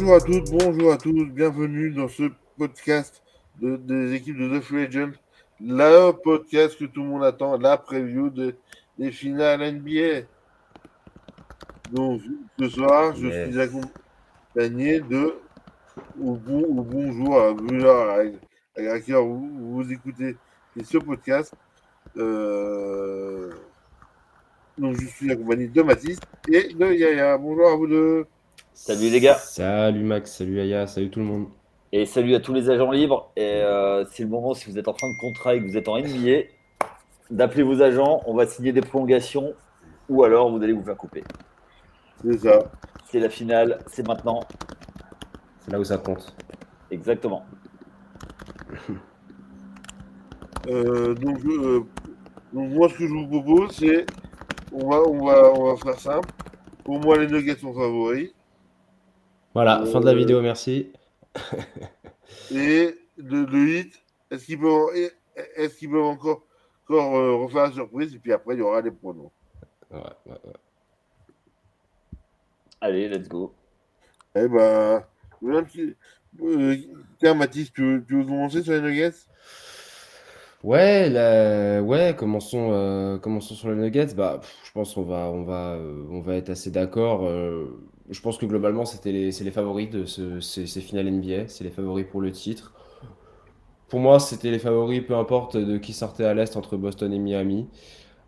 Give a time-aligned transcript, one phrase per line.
[0.00, 3.20] Bonjour à toutes, bonjour à tous, bienvenue dans ce podcast
[3.60, 5.10] de- des équipes de The Free Agent,
[5.60, 8.54] le podcast que tout le monde attend, la preview de-
[8.96, 10.24] des finales NBA.
[11.90, 12.20] Donc
[12.60, 13.50] ce soir, je Yes.
[13.50, 15.34] suis accompagné de,
[16.16, 19.50] ou, bon, ou bonjour, à l'heure à, à heure vous,
[19.82, 20.36] vous écoutez
[20.80, 21.52] ce podcast.
[22.16, 23.50] Euh,
[24.78, 26.20] donc je suis accompagné de Mathis
[26.52, 27.36] et de Yaya.
[27.36, 28.26] Bonjour à vous deux.
[28.80, 29.34] Salut les gars.
[29.34, 31.48] Salut Max, salut Aya, salut tout le monde.
[31.90, 33.32] Et salut à tous les agents libres.
[33.34, 35.76] Et euh, c'est le moment, si vous êtes en fin de contrat et que vous
[35.76, 36.46] êtes en NBA,
[37.28, 38.22] d'appeler vos agents.
[38.24, 39.52] On va signer des prolongations
[40.08, 41.24] ou alors vous allez vous faire couper.
[42.22, 42.70] C'est ça.
[43.10, 44.44] C'est la finale, c'est maintenant.
[45.58, 46.32] C'est là où ça compte.
[46.92, 47.44] Exactement.
[50.68, 51.80] Euh, donc, euh,
[52.52, 54.04] donc moi, ce que je vous propose, c'est
[54.70, 56.28] on va, on va, on va faire simple.
[56.84, 58.30] Pour moi, les Nuggets sont favoris.
[59.54, 60.92] Voilà, fin de la vidéo, merci.
[62.50, 63.92] Et le, le hit,
[64.30, 64.60] est-ce qu'ils
[65.90, 66.42] peuvent, encore,
[66.84, 69.30] encore euh, refaire la surprise Et puis après, il y aura les pronoms.
[69.90, 70.52] Ouais, ouais, ouais.
[72.80, 73.52] Allez, let's go.
[74.34, 75.02] Eh ben,
[76.40, 76.76] euh,
[77.18, 79.14] tiens, Mathis, tu veux, tu veux commencer sur les Nuggets?
[80.62, 84.14] Ouais, là, ouais, commençons, euh, commençons sur les Nuggets.
[84.14, 87.28] Bah, pff, je pense qu'on va, on va, euh, on va être assez d'accord.
[88.10, 91.48] Je pense que globalement, c'était les, c'est les favoris de ce, ces, finales NBA.
[91.48, 92.72] C'est les favoris pour le titre.
[93.88, 97.18] Pour moi, c'était les favoris, peu importe de qui sortait à l'Est entre Boston et
[97.18, 97.68] Miami.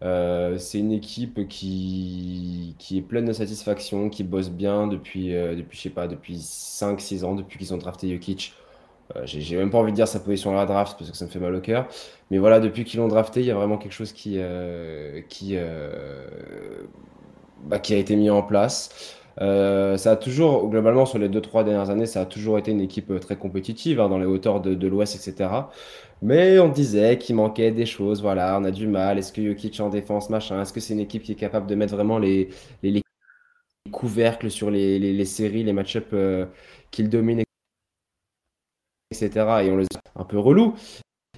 [0.03, 5.55] Euh, c'est une équipe qui, qui est pleine de satisfaction, qui bosse bien depuis, euh,
[5.55, 8.55] depuis je sais pas, depuis 5-6 ans, depuis qu'ils ont drafté Jokic.
[9.17, 11.27] Euh, j'ai même pas envie de dire sa position à la draft parce que ça
[11.27, 11.87] me fait mal au cœur.
[12.31, 14.39] Mais voilà, depuis qu'ils l'ont drafté, il y a vraiment quelque chose qui,
[15.29, 15.57] qui,
[17.65, 19.20] bah, qui a été mis en place.
[19.41, 22.81] Euh, ça a toujours, globalement, sur les 2-3 dernières années, ça a toujours été une
[22.81, 25.71] équipe euh, très compétitive hein, dans les hauteurs de, de l'Ouest, etc.
[26.23, 29.19] Mais on disait qu'il manquait des choses, voilà, on a du mal.
[29.19, 31.75] Est-ce que Jokic en défense, machin, est-ce que c'est une équipe qui est capable de
[31.75, 32.51] mettre vraiment les,
[32.83, 33.03] les, les
[33.91, 36.47] couvercles sur les, séries, les match-ups euh,
[36.91, 37.43] qu'il domine,
[39.11, 39.31] etc.
[39.65, 40.75] Et on les a un peu relou.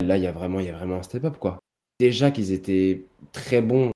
[0.00, 1.60] Là, il y a vraiment, un step-up, quoi.
[2.00, 3.91] Déjà qu'ils étaient très bons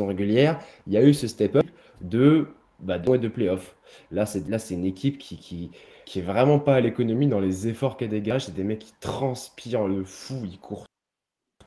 [0.00, 1.66] régulière, il y a eu ce step-up
[2.00, 2.48] de,
[2.80, 3.76] bah, de, de playoff.
[4.10, 5.70] Là, c'est une équipe qui, qui,
[6.04, 8.46] qui est vraiment pas à l'économie dans les efforts qu'elle dégage.
[8.46, 10.86] C'est des mecs qui transpirent le fou, ils courent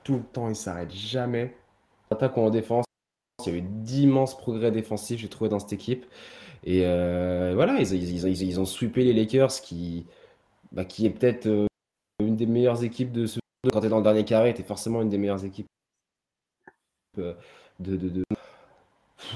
[0.04, 1.56] tout le temps, ils s'arrêtent jamais.
[2.12, 2.86] Attaque en défense,
[3.46, 6.06] il y a eu d'immenses progrès défensifs, j'ai trouvé, dans cette équipe.
[6.64, 10.06] Et euh, voilà, ils, ils, ils, ils ont sweepé les Lakers, qui,
[10.72, 11.66] bah, qui est peut-être euh,
[12.20, 13.40] une des meilleures équipes de ce.
[13.72, 15.68] Quand tu es dans le dernier carré, tu es forcément une des meilleures équipes
[17.18, 17.34] euh,
[17.80, 18.24] de, de, de...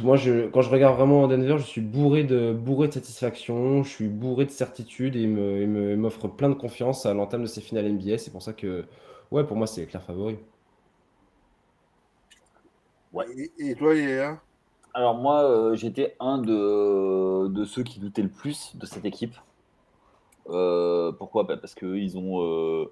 [0.03, 3.89] Moi, je, quand je regarde vraiment Denver, je suis bourré de, bourré de satisfaction, je
[3.89, 5.29] suis bourré de certitude et il
[5.97, 8.17] m'offre plein de confiance à l'entame de ces finales NBA.
[8.17, 8.85] C'est pour ça que,
[9.31, 10.37] ouais, pour moi, c'est les clairs favoris.
[13.37, 13.93] et, et toi,
[14.93, 19.35] Alors moi, euh, j'étais un de, de ceux qui doutaient le plus de cette équipe.
[20.49, 21.43] Euh, pourquoi?
[21.43, 22.85] Bah, Parce que ils ont, euh,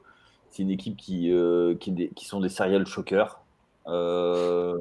[0.49, 3.39] c'est une équipe qui, euh, qui, est des- qui sont des serial shockers.
[3.87, 4.75] Euh,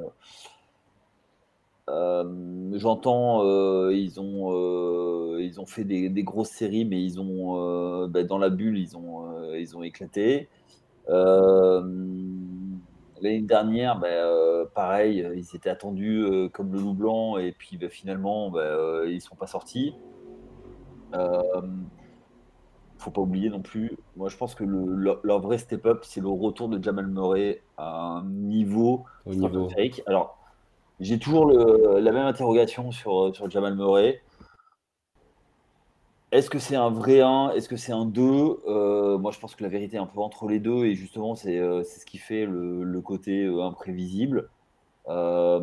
[1.88, 7.20] euh, J'entends, euh, ils ont, euh, ils ont fait des, des grosses séries, mais ils
[7.20, 10.48] ont, bah, dans la bulle, ils ont, ils ont éclaté.
[11.08, 11.80] L'année
[13.40, 19.04] dernière, bah, pareil, ils étaient attendus comme le loup blanc, et puis bah, finalement, bah,
[19.06, 19.94] ils ne sont pas sortis.
[21.14, 21.62] Euh,
[22.98, 26.20] faut pas oublier non plus, moi je pense que le, leur, leur vrai step-up, c'est
[26.20, 29.68] le retour de Jamal Murray à un niveau Au niveau.
[30.06, 30.35] Alors,
[31.00, 34.20] j'ai toujours la même interrogation sur, sur Jamal Murray.
[36.32, 39.54] Est-ce que c'est un vrai 1 Est-ce que c'est un 2 Euh, Moi, je pense
[39.54, 42.18] que la vérité est un peu entre les deux, et justement, c'est euh, ce qui
[42.18, 44.48] fait le, le côté euh, imprévisible.
[45.08, 45.60] Euh,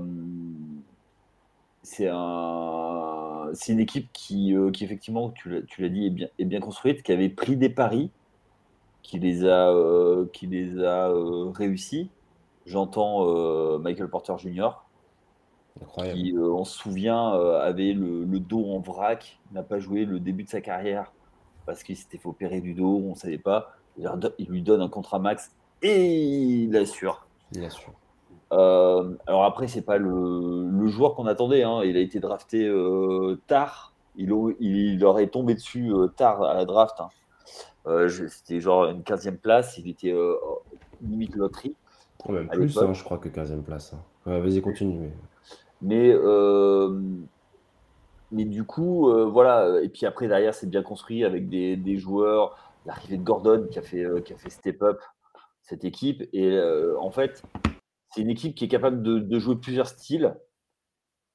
[1.82, 6.60] c'est un, une équipe qui, euh, qui effectivement, tu l'as dit, est bien, est bien
[6.62, 8.10] construite, qui avait pris des paris,
[9.02, 12.10] qui les a, euh, qui les a euh, réussis.
[12.66, 14.70] J'entends euh, Michael Porter Jr.,
[15.82, 16.20] Incroyable.
[16.20, 20.06] qui, euh, on se souvient, euh, avait le, le dos en vrac, n'a pas joué
[20.06, 21.12] le début de sa carrière
[21.66, 23.72] parce qu'il s'était fait opérer du dos, on ne savait pas.
[23.98, 26.14] Il lui donne un contrat max et
[26.64, 27.26] il assure.
[28.52, 31.64] Euh, alors après, c'est pas le, le joueur qu'on attendait.
[31.64, 31.82] hein.
[31.84, 32.72] Il a été drafté
[33.48, 33.94] tard.
[34.16, 37.00] Il, il leur est tombé dessus tard à la draft.
[37.00, 37.10] hein.
[38.30, 39.78] C'était genre une 15e place.
[39.78, 40.14] Il était
[41.02, 41.76] limite loterie.
[42.30, 43.94] Même plus, hein, je crois que 15e place.
[44.26, 44.98] vas-y, continue.
[45.00, 45.12] mais-
[45.84, 46.98] Mais euh,
[48.32, 49.82] mais du coup, euh, voilà.
[49.82, 52.58] Et puis après, derrière, c'est bien construit avec des, des joueurs.
[52.86, 55.02] L'arrivée de Gordon qui a fait, euh, qui a fait step up
[55.62, 56.24] cette équipe.
[56.34, 56.58] Et
[57.00, 57.44] en fait,
[58.10, 60.36] c'est une équipe qui est capable de, de jouer plusieurs styles,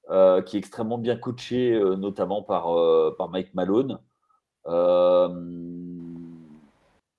[0.09, 2.75] qui est extrêmement bien coachée, notamment par,
[3.17, 3.99] par Mike Malone.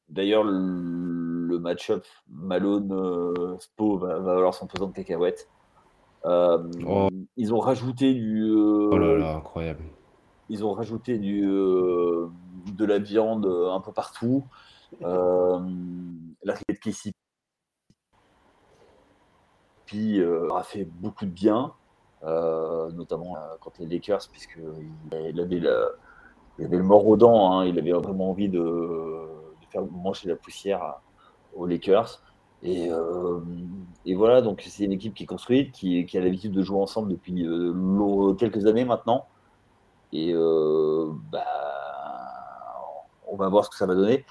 [0.10, 5.50] D'ailleurs, le, le match-up Malone-Spo va, va valoir son pesant de cacahuètes.
[6.26, 7.08] Euh, Oh.
[7.38, 8.44] Ils ont rajouté du.
[8.44, 9.84] euh, Oh là là, incroyable.
[10.50, 12.28] ils ont rajouté du, euh,
[12.74, 14.44] de la viande un peu partout.
[15.02, 17.12] L'arrivée de Casey
[19.86, 21.74] puis euh, a fait beaucoup de bien,
[22.24, 24.60] euh, notamment euh, contre les Lakers, puisque
[25.12, 25.90] il avait, la-
[26.60, 27.54] il avait le mort aux dents.
[27.54, 27.66] hein.
[27.66, 31.00] il avait vraiment envie de, de faire manger la poussière
[31.56, 32.22] aux Lakers.
[32.62, 33.40] Et, euh,
[34.06, 37.10] et voilà, donc c'est une équipe qui est construite, qui, a l'habitude de jouer ensemble
[37.12, 39.26] depuis euh, lo- quelques années maintenant.
[40.14, 41.46] Et euh, bah,
[43.28, 44.26] on va voir ce que ça va donner.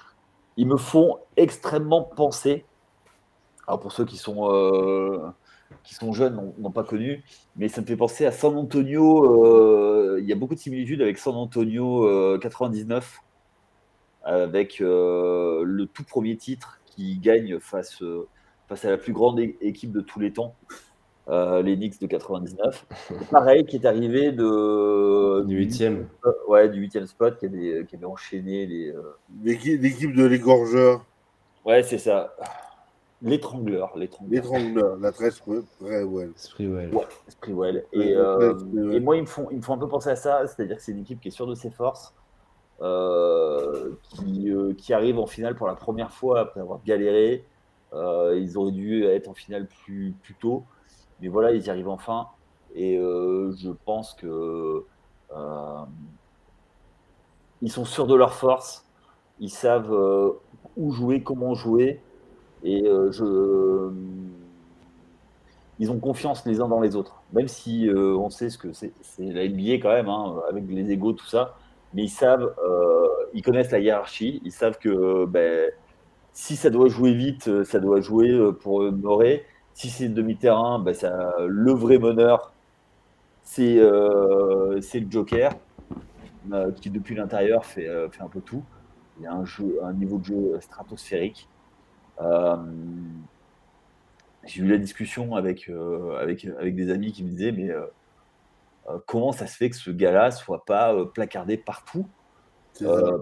[0.56, 2.64] Ils me font extrêmement penser,
[3.66, 5.28] alors pour ceux qui sont, euh,
[5.84, 7.24] qui sont jeunes, n'ont- pas connu,
[7.56, 9.24] mais ça me fait penser à San Antonio.
[9.46, 13.18] euh, il y a beaucoup de similitudes avec San Antonio euh, 99,
[14.24, 18.26] avec euh, le tout premier titre qui gagne face, euh,
[18.68, 20.56] face à la plus grande équipe de tous les temps,
[21.28, 22.86] euh, les Knicks de 99.
[23.30, 26.08] Pareil, qui est arrivé de, Du huitième.
[26.26, 28.90] euh, ouais, du huitième spot qui avait, qui avait enchaîné les.
[28.92, 31.04] euh, L'équipe de l'égorgeur,
[31.64, 32.34] Ouais, c'est ça.
[33.20, 34.96] L'étrangleur, l'étrangleur.
[34.96, 35.40] la tresse
[35.80, 36.30] très well.
[36.36, 36.94] Sprewell.
[36.94, 37.84] Ouais, Sprewell.
[37.94, 38.94] Ouais, Et, euh, ouais, Sprewell.
[38.94, 40.82] et moi, ils me, font, ils me font un peu penser à ça, c'est-à-dire que
[40.82, 42.14] c'est une équipe qui est sûre de ses forces,
[42.80, 47.44] qui, euh, qui arrive en finale pour la première fois après avoir galéré.
[47.92, 50.64] Euh, ils auraient dû être en finale plus, tôt,
[51.20, 52.28] mais voilà, ils y arrivent enfin.
[52.74, 54.84] Et euh, je pense que
[55.34, 55.84] euh,
[57.62, 58.84] ils sont sûrs de leur force,
[59.40, 60.30] ils savent euh,
[60.76, 62.00] où jouer, comment jouer,
[62.62, 63.10] et euh,
[65.78, 68.72] ils ont confiance les uns dans les autres, même si euh, on sait ce que
[68.72, 71.56] c'est, c'est la NBA quand même, hein, avec les égaux, tout ça.
[71.94, 75.70] Mais ils savent, euh, ils connaissent la hiérarchie, ils savent que ben,
[76.38, 79.44] si ça doit jouer vite, euh, ça doit jouer euh, pour honorer.
[79.74, 82.52] Si c'est demi-terrain, ben, ça, le vrai meneur,
[83.42, 85.52] c'est euh, le Joker,
[86.80, 88.62] qui depuis l'intérieur fait, fait un peu tout.
[89.20, 91.48] Il a un, jeu, un niveau de jeu stratosphérique.
[94.44, 95.70] J'ai eu la discussion avec,
[96.20, 97.70] avec, avec des amis qui me disaient mais
[99.06, 102.08] comment ça se fait que ce gars-là soit pas euh, placardé partout?
[102.82, 103.18] Euh,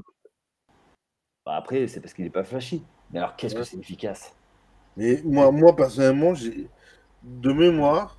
[1.44, 2.84] bah Après, c'est parce qu'il n'est pas flashy.
[3.10, 3.60] Mais alors, qu'est-ce Ouais.
[3.60, 4.34] que c'est efficace?
[4.96, 6.68] Mais moi, moi personnellement, j'ai
[7.22, 8.18] de mémoire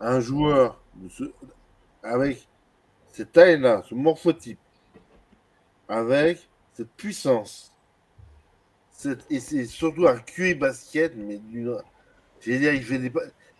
[0.00, 1.32] un joueur de ce-
[2.02, 2.48] avec
[3.12, 4.58] cette taille-là, ce morphotype,
[5.88, 7.72] avec cette puissance,
[8.90, 11.40] cette, et c'est surtout un QI basket, mais.
[12.40, 13.12] J'allais dire, il fait des.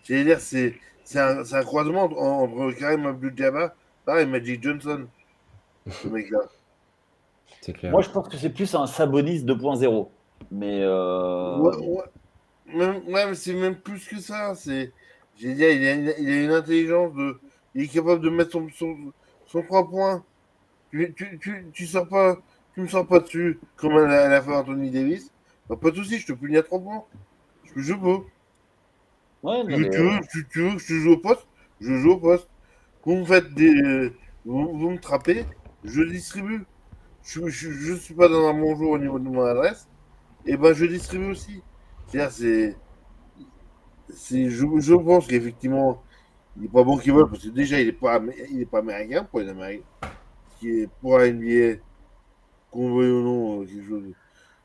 [0.03, 3.71] J'allais dire, c'est c'est un, croisement entre, entre Karim Abdul-Jabbar
[4.19, 5.07] et Magic Johnson,
[5.89, 6.41] ce mec-là.
[7.71, 7.93] Clair.
[7.93, 10.09] Moi, je pense que c'est plus un Sabonis 2.0.
[10.51, 12.05] Mais euh, Ouais, ouais.
[12.67, 14.55] Même, ouais, mais c'est même plus que ça.
[14.57, 14.93] C'est,
[15.37, 17.39] j'ai dit, il a, une, il a une intelligence de,
[17.75, 18.97] il est capable de mettre son, son,
[19.47, 20.25] son 3 points.
[20.91, 22.37] Tu, tu, tu, tu sors pas,
[22.75, 25.31] tu me sors pas dessus comme elle a, elle a fait Anthony Davis.
[25.69, 27.05] Bah, pas de souci, je te punis à 3 points.
[27.65, 28.19] Je, je peux.
[29.43, 31.47] Ouais, non, Tu, mais, tu veux, tu, tu veux que je joue au poste
[31.81, 32.49] Je joue au poste.
[33.05, 34.13] Vous me faites des,
[34.45, 35.45] vous, vous me trappez,
[35.85, 36.65] je distribue.
[37.25, 39.89] Je, je suis pas dans un bon jour au niveau de mon adresse.
[40.45, 41.63] Et ben je distribue aussi.
[42.09, 42.77] C'est.
[44.09, 46.03] c'est je, je pense qu'effectivement,
[46.57, 48.21] il n'est pas bon qu'il vole, parce que déjà, il n'est pas,
[48.51, 49.85] il est pas américain pour les Américains.
[50.59, 51.81] Qui est pour la NBA,
[52.71, 54.05] qu'on veuille ou non, euh, quelque chose.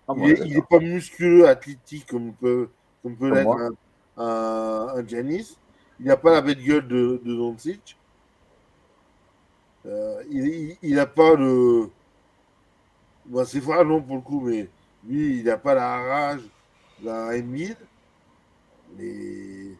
[0.08, 0.46] Ah, il bon, est, d'accord.
[0.48, 2.70] il est pas musculeux, athlétique comme peut,
[3.02, 3.72] comme peut l'être.
[4.18, 5.58] Un, Giannis.
[6.00, 7.98] Il n'a pas la bête gueule de, de Doncic.
[9.86, 10.22] Euh,
[10.82, 11.90] il n'a pas le.
[13.26, 14.70] Bon, c'est vrai, non, pour le coup, mais
[15.08, 16.42] lui, il n'a pas la rage
[17.04, 17.78] d'un Embiid.
[18.98, 19.78] Mais.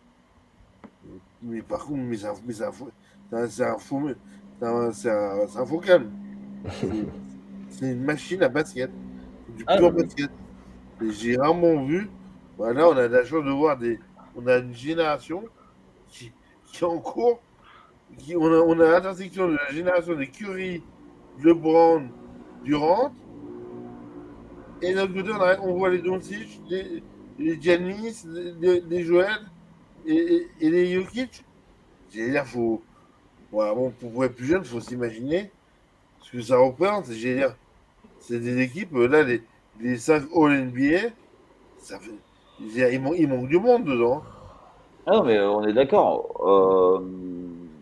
[1.42, 2.92] Mais par contre, mais c'est un, mais faux-
[3.50, 4.10] c'est un, faux.
[4.60, 4.66] C'est
[5.10, 6.12] un, un, faux calme.
[7.70, 8.92] C'est- une machine à basket.
[9.50, 10.04] Du Ah, pur oui.
[10.04, 10.32] basket.
[11.02, 12.10] Et J'ai rarement vu.
[12.58, 14.00] Voilà, on a la chance de voir des.
[14.38, 15.44] On a une génération
[16.10, 16.32] qui,
[16.66, 17.42] qui est en cours.
[18.20, 20.82] Qui, on a, on a l'intersection de la génération des Curry,
[21.44, 22.08] LeBron,
[22.64, 23.12] Durant.
[24.82, 25.32] Et de l'autre côté,
[25.64, 27.04] on, voit les Doncic, les,
[27.40, 29.40] les les, les Joel
[30.06, 31.44] et, et, les Jokic.
[32.12, 32.82] Dire, faut.
[33.52, 35.52] Ouais, bon, pour être plus jeune, il faut s'imaginer
[36.22, 37.12] ce que ça représente.
[37.12, 37.48] J'ai
[38.20, 39.42] c'est des équipes, là, les,
[39.80, 41.10] les 5 All-NBA,
[41.78, 42.12] ça fait,
[42.60, 44.24] il, manque, il manque du monde dedans.
[45.06, 47.00] Ah non, mais on est d'accord.
[47.00, 47.06] Euh...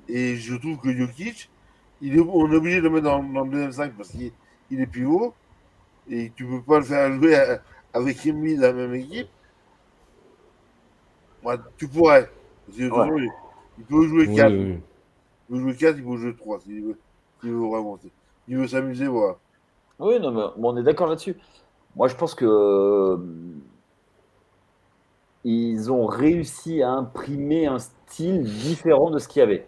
[0.08, 1.50] Et je trouve que Jokic,
[2.01, 4.32] il est, on est obligé de le mettre dans, dans le deuxième 5 parce qu'il
[4.70, 5.34] il est pivot.
[6.10, 7.36] Et tu peux pas le faire jouer
[7.94, 9.27] avec Emily dans la même équipe.
[11.41, 12.29] Moi, tu pourrais.
[12.70, 13.27] Ouais.
[13.77, 14.51] il, peut jouer 4.
[14.51, 14.79] Oui, oui.
[15.50, 17.00] Il peut jouer 4, il peut jouer 3 s'il veut,
[17.39, 18.00] s'il veut vraiment.
[18.48, 19.36] Il veut s'amuser, voilà.
[20.00, 21.36] Oui, non, mais on est d'accord là-dessus.
[21.96, 23.17] Moi, je pense que euh,
[25.48, 29.68] ils ont réussi à imprimer un style différent de ce qu'il y avait.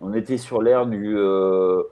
[0.00, 1.82] On était sur l'ère du euh,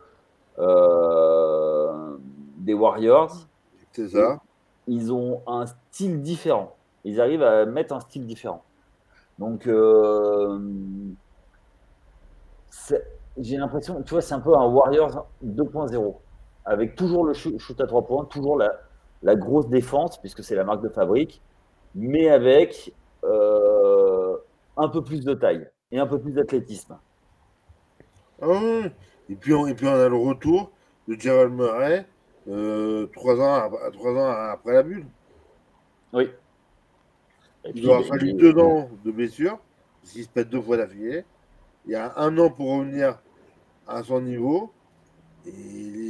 [0.59, 2.17] euh,
[2.57, 3.47] des Warriors.
[3.93, 4.41] C'est ça.
[4.87, 6.75] Ils ont un style différent.
[7.05, 8.65] Ils arrivent à mettre un style différent.
[9.39, 10.59] Donc, euh,
[13.37, 16.17] j'ai l'impression, tu vois, c'est un peu un Warriors 2.0,
[16.65, 18.73] avec toujours le shoot à trois points, toujours la,
[19.23, 21.43] la grosse défense, puisque c'est la marque de fabrique,
[21.95, 22.95] mais avec
[23.25, 26.99] un peu plus de taille et un peu plus d'athlétisme.
[28.41, 28.83] Ah.
[29.29, 30.71] Et, puis on, et puis on a le retour
[31.09, 32.07] de Gerald Murray
[32.49, 35.07] euh, trois, ans, trois ans après la bulle.
[36.13, 36.31] Oui.
[37.65, 39.59] Et Il aura fallu deux ans de blessure,
[40.01, 41.25] parce qu'il se pète deux fois d'affilée.
[41.85, 43.21] Il y a un an pour revenir
[43.87, 44.73] à son niveau.
[45.47, 45.51] Et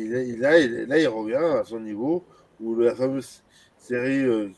[0.09, 2.25] là, il, là, il revient à son niveau,
[2.61, 3.43] où la fameuse
[3.79, 4.51] série euh,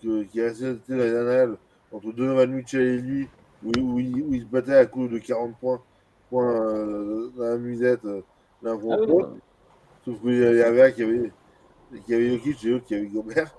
[0.00, 1.56] qui, qui est restée dans les annales
[1.92, 3.28] entre Donovan Mitchell et lui,
[3.64, 5.80] où, où il, où il se battait à coup de 40 points,
[6.30, 8.22] points euh, dans la musette euh,
[8.62, 9.36] l'un Ah contre oui, l'autre.
[10.04, 11.32] Sauf qu'il y avait un qui avait,
[12.04, 13.54] qui avait Jokic et l'autre qui avait Gobert,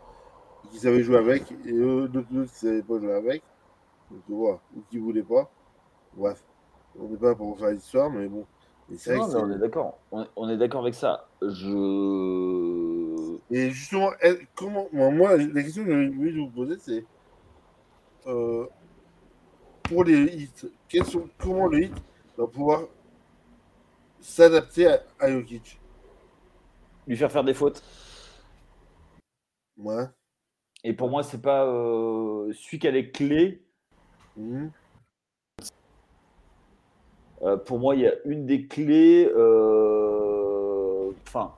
[0.71, 3.43] qui savaient jouer avec, et eux, d'autres qui ne savaient pas jouer avec.
[4.11, 5.49] Donc voilà, ou qui ne voulaient pas.
[6.15, 6.43] Bref,
[6.99, 8.45] on n'est pas là pour faire l'histoire, mais bon.
[8.89, 9.97] Non, mais on est d'accord.
[10.35, 11.27] On, est d'accord avec ça.
[11.41, 13.37] Je.
[13.49, 14.11] Et justement,
[14.55, 17.05] comment, moi, la question que envie de vous poser, c'est
[18.27, 18.67] euh,
[19.83, 21.93] pour les hits, quels sont, comment le hit
[22.37, 22.87] va pouvoir
[24.19, 25.79] s'adapter à, à Jokic?
[27.07, 27.83] Lui faire faire des fautes.
[29.77, 30.05] Ouais.
[30.83, 33.61] Et pour moi, c'est pas euh, celui qui a les clés.
[34.37, 34.71] Mhm.
[37.41, 39.29] Euh, pour moi, il y a une des clés.
[41.27, 41.53] Enfin,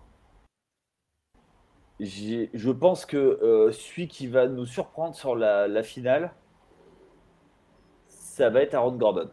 [2.00, 6.34] je pense que celui qui va nous surprendre sur la, la finale,
[8.36, 9.30] ça va être Aaron Gordon.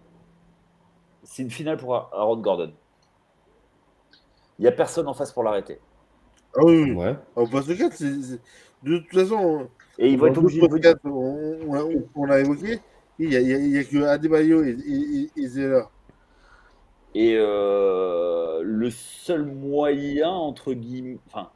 [1.24, 2.72] C'est une finale pour Aaron Gordon.
[4.58, 5.80] Il n'y a personne en face pour l'arrêter.
[6.54, 6.92] Ah oui.
[6.92, 7.16] Ouais.
[7.34, 8.40] Au poste 4, c'est, c'est-
[8.84, 9.68] de toute façon,
[9.98, 10.92] Et il va être dans obligé de d'autres venir.
[10.92, 11.58] podcasts, on,
[12.14, 12.80] on, l'a- évoqué,
[13.18, 15.82] il n'y a, que Adebayo et, et, et, et Zeller.
[17.14, 21.50] Et euh, le seul moyen, entre guillemets, enfin,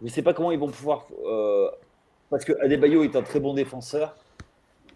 [0.00, 1.70] je ne sais pas comment ils vont pouvoir, euh,
[2.30, 4.16] parce que Adebayo est un très bon défenseur,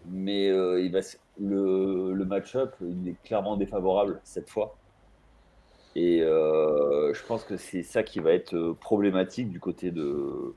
[0.05, 0.99] mais euh, il va,
[1.39, 4.75] le, le match-up, il est clairement défavorable cette fois.
[5.95, 10.53] Et euh, je pense que c'est ça qui va être euh, problématique du côté de.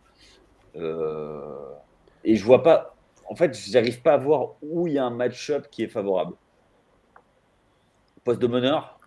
[2.24, 2.94] et je vois pas,
[3.28, 6.34] en fait, j'arrive pas à voir où il y a un match-up qui est favorable.
[8.22, 8.98] Poste de meneur,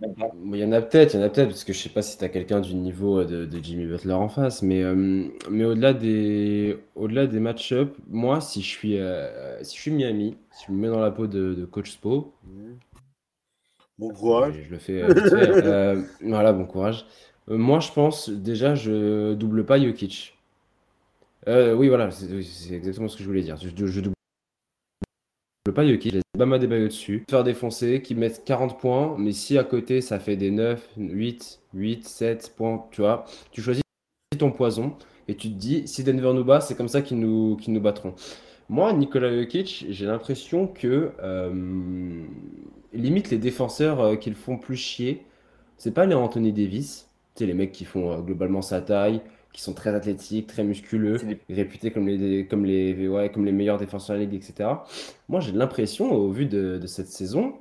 [0.00, 2.02] Il y en a peut-être, il y en a peut-être, parce que je sais pas
[2.02, 4.94] si tu as quelqu'un du niveau euh, de, de Jimmy Butler en face, mais, euh,
[5.50, 10.36] mais au-delà des, au-delà des match-up, moi, si je suis, euh, si je suis Miami,
[10.52, 12.32] si je me mets dans la peau de, de Coach Spo.
[13.98, 14.54] Bon courage.
[14.54, 15.08] je, je le fais euh,
[15.64, 17.06] euh, voilà, bon courage.
[17.50, 20.36] Euh, moi, je pense, déjà, je double pas Jokic.
[21.48, 23.56] Euh, oui, voilà, c'est exactement ce que je voulais dire.
[23.56, 24.14] Je, je double
[25.72, 29.64] pas Jokic, laisse Bama Debayo dessus, faire défoncer, qui mettent 40 points, mais si à
[29.64, 33.82] côté ça fait des 9, 8, 8, 7 points, tu vois, tu choisis
[34.38, 34.94] ton poison
[35.26, 38.14] et tu te dis, si Denver nous bat, c'est comme ça qu'ils nous, qu'ils battront.
[38.68, 42.22] Moi, Nikola Jokic, j'ai l'impression que euh,
[42.92, 45.24] limite les défenseurs euh, qui le font plus chier,
[45.78, 47.08] c'est pas les Anthony Davis,
[47.38, 49.20] sais, les mecs qui font euh, globalement sa taille,
[49.52, 51.18] qui sont très athlétiques, très musculeux,
[51.50, 54.68] réputés comme les, comme les, ouais, comme les meilleurs défenseurs de la ligue, etc.
[55.28, 57.54] Moi, j'ai l'impression, au vu de, de cette saison,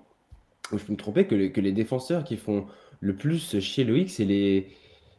[0.72, 2.65] où je peux me tromper, que, les- que les défenseurs qui font
[3.00, 4.67] le plus chier Loïc, c'est les.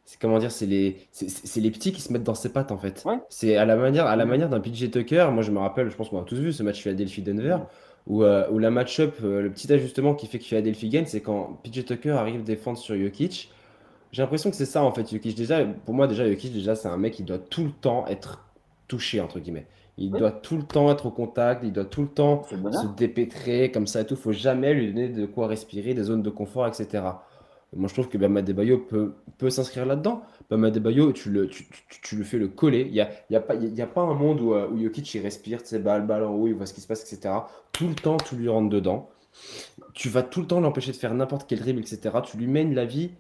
[0.05, 2.79] C'est comment dire, c'est les, c'est- les petits qui se mettent dans ses pattes en
[2.79, 3.03] fait.
[3.05, 3.19] Ouais.
[3.29, 5.29] C'est à la manière, à la manière d'un PJ Tucker.
[5.33, 7.59] Moi, je me rappelle, je pense qu'on a tous vu ce match Philadelphie-Denver,
[8.07, 11.21] où, euh, où la match-up, euh, le petit ajustement qui fait que Philadelphie gagne, c'est
[11.21, 13.51] quand PJ Tucker arrive défendre sur Jokic.
[14.12, 15.37] J'ai l'impression que c'est ça en fait, Jokic.
[15.37, 18.45] Déjà, pour moi, déjà, Jokic, déjà, c'est un mec qui doit tout le temps être
[18.87, 19.67] touché, entre guillemets.
[19.99, 23.73] Il doit tout le temps être au contact, il doit tout le temps se dépêtrer,
[23.73, 24.15] comme ça et tout.
[24.15, 27.03] Il faut jamais lui donner de quoi respirer, des zones de confort, etc.
[27.77, 30.23] moi, je trouve que Bama Debayo peut, peut s'inscrire là-dedans.
[30.50, 31.67] Bama Debayo, tu le, tu,
[32.03, 32.83] tu, le fais le coller.
[32.87, 35.21] Il n'y a, y a, pas, y a pas un monde où, où Jokic il
[35.21, 37.35] respire, tu sais, balle, balle en haut, il voit ce qui se passe, etc.
[37.73, 39.11] Tout le temps, tu lui rentres dedans.
[39.95, 42.11] Tu vas tout le temps l'empêcher de faire n'importe quel dribble, etc.
[42.25, 43.11] Tu lui mènes la vie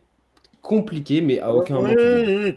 [0.68, 1.88] compliqué, mais à aucun moment.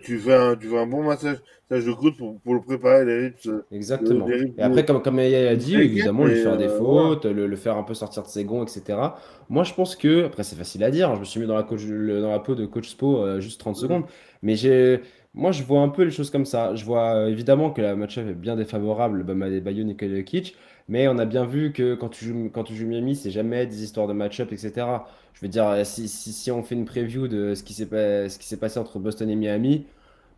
[0.03, 1.38] tu, fais un, tu fais un bon massage,
[1.70, 3.48] de coude pour, pour, le préparer, les rips.
[3.48, 4.27] Euh, Exactement.
[4.27, 7.84] et après, comme, comme a dit, évidemment, lui faire des euh, fautes, le, faire un
[7.84, 9.00] peu sortir de ses gonds, etc.
[9.50, 11.56] Moi, je pense que, après, c'est facile à dire, hein, je me suis mis dans
[11.56, 14.03] la, coach, dans la peau de coach Spo euh, juste 30 secondes,
[14.44, 15.01] mais j'ai.
[15.34, 16.75] Moi, je vois un peu les choses comme ça.
[16.75, 20.53] Je vois évidemment que la match-up est bien défavorable, Bama Bayo, Nicolas Kitsch,
[20.92, 24.14] mais on a bien vu que quand tu joues, Miami, c'est jamais des histoires de
[24.14, 24.74] match-up, etc.
[25.34, 29.00] Je veux dire, si, si, on fait une preview de ce qui s'est passé entre
[29.00, 29.86] Boston et Miami,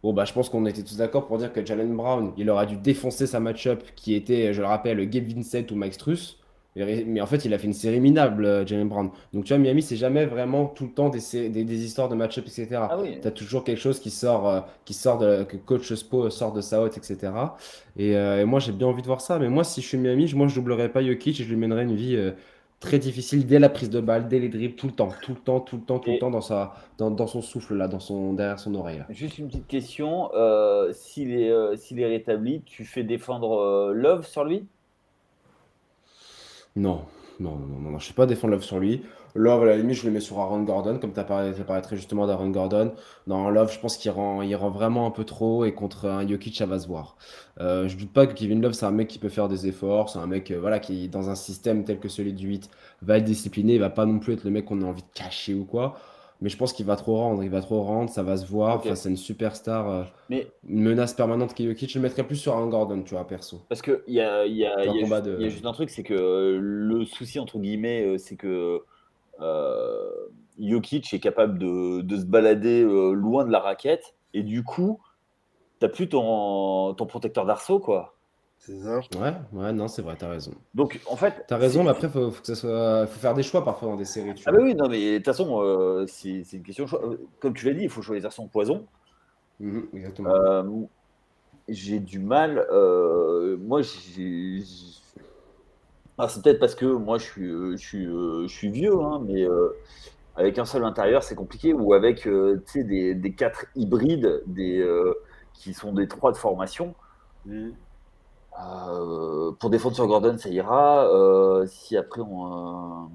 [0.04, 2.68] bon, bah, je pense qu'on était tous d'accord pour dire que Jalen Brown, il aurait
[2.68, 6.38] dû défoncer sa match-up qui était, je le rappelle, Gabe Vincent ou Max Truss.
[6.76, 9.12] Mais en fait, il a fait une série minable, euh, Jalen Brown.
[9.32, 12.46] Donc, tu vois, Miami, c'est jamais vraiment tout le temps des, des, histoires de match-up,
[12.48, 12.68] etc.
[12.90, 16.30] Ah tu as toujours quelque chose qui sort, euh, qui sort de, que coach Spo
[16.32, 17.32] sort de sa haute, etc.
[18.00, 19.38] Euh, et, moi, j'ai bien envie de voir ça.
[19.38, 21.84] Mais moi, si je suis Miami, moi, je doublerais pas Jokic et je lui mènerais
[21.84, 22.18] une vie
[22.80, 25.40] très difficile dès la prise de balle, dès les dribbles, tout le temps, tout le
[25.40, 28.00] temps, tout le temps, tout le temps dans, sa, dans, dans, son souffle, là, dans
[28.00, 29.04] son, derrière son oreille.
[29.10, 30.32] Juste une petite question.
[30.92, 34.66] S'il est, est, rétabli, tu fais défendre Love sur lui?
[36.76, 37.06] Non,
[37.40, 39.04] non, non, non, non, je ne sais pas défendre Love sur lui.
[39.36, 42.28] Love, à la limite, je le mets sur Aaron Gordon, comme tu as très justement
[42.28, 42.94] d'Aaron Gordon.
[43.28, 46.28] Non, Love, je pense qu'il rend, il rend vraiment un peu trop et contre un
[46.28, 47.16] Jokic, ça va se voir.
[47.60, 50.10] Euh, je doute pas que Kevin Love, c'est un mec qui peut faire des efforts,
[50.10, 52.70] c'est un mec euh, voilà, qui, dans un système tel que celui du 8,
[53.02, 55.14] va être discipliné, il va pas non plus être le mec qu'on a envie de
[55.14, 55.98] cacher ou quoi
[56.44, 57.42] mais je pense qu'il va trop rendre.
[57.42, 58.76] Il va trop rendre, ça va se voir.
[58.76, 60.52] Enfin, c'est une superstar, euh, mais...
[60.68, 63.62] une menace permanente qui Je le mettrais plus sur un Gordon, tu vois, perso.
[63.70, 67.06] Parce qu'il y a, y, a, y, a juste un truc, c'est que euh, le
[67.06, 68.82] souci, entre guillemets, euh, c'est que
[69.40, 70.12] euh,
[70.60, 74.14] Jokic est capable de, de se balader loin de la raquette.
[74.34, 75.00] Et du coup,
[75.80, 78.13] tu n'as plus ton, ton protecteur d'arceau, quoi.
[78.66, 79.02] C'est ça.
[79.20, 80.54] Ouais, ouais, non, c'est vrai, t'as raison.
[80.74, 81.44] Donc, en fait.
[81.50, 83.06] T'as raison, mais après, faut, faut, que ça soit...
[83.08, 84.42] faut faire des choix parfois dans des séries.
[84.46, 87.04] ah, bah oui, non, mais de toute façon, euh, c'est une question de choix.
[87.04, 88.86] Euh, comme tu l'as dit, il faut choisir son poison.
[89.60, 90.30] Mhm, exactement.
[90.30, 90.64] Euh,
[91.68, 92.66] j'ai du mal.
[93.60, 94.64] moi, j'ai.
[96.18, 99.46] Ah, c'est peut-être parce que moi, je suis, je suis, je suis vieux, hein, mais
[100.38, 101.74] avec un seul intérieur, c'est compliqué.
[101.74, 102.26] Ou avec
[102.76, 104.88] des, des quatre hybrides des,
[105.54, 106.96] qui sont des trois de formation.
[107.46, 107.74] Mhm.
[108.62, 111.08] Euh, pour défendre sur Gordon, ça ira.
[111.08, 113.10] Euh, si après on,